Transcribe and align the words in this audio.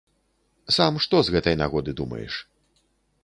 Сам 0.77 0.95
што 1.05 1.15
з 1.27 1.35
гэтай 1.37 1.55
нагоды 1.61 1.91
думаеш? 1.99 2.33